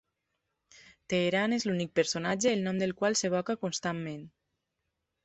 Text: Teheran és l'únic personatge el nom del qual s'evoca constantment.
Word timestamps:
Teheran 1.13 1.53
és 1.57 1.65
l'únic 1.69 1.91
personatge 1.99 2.49
el 2.53 2.63
nom 2.69 2.79
del 2.85 2.95
qual 3.03 3.19
s'evoca 3.21 3.57
constantment. 3.67 4.25